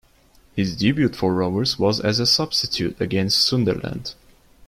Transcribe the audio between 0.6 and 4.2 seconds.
debut for Rovers was as a substitute against Sunderland.